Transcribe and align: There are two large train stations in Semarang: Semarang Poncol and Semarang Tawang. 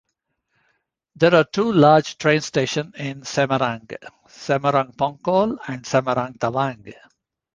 There 1.15 1.35
are 1.35 1.43
two 1.43 1.71
large 1.71 2.17
train 2.17 2.41
stations 2.41 2.95
in 2.97 3.21
Semarang: 3.21 3.85
Semarang 4.27 4.95
Poncol 4.95 5.59
and 5.67 5.83
Semarang 5.85 6.39
Tawang. 6.39 6.91